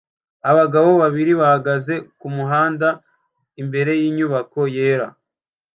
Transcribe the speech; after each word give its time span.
Abagabo 0.51 0.89
babiri 1.01 1.31
bahagaze 1.41 1.93
kumuhanda 2.19 2.87
imbere 3.61 3.91
yinyubako 4.01 4.59
yera 4.75 5.07